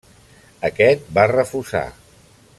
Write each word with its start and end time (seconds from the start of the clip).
Aquest 0.69 1.05
va 1.19 1.27
refusar. 1.33 1.87